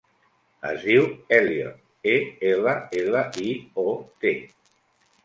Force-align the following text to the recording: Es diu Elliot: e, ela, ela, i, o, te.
Es 0.69 0.85
diu 0.85 1.03
Elliot: 1.37 1.75
e, 2.13 2.15
ela, 2.53 2.73
ela, 3.03 3.21
i, 3.49 3.53
o, 3.85 3.93
te. 4.25 4.33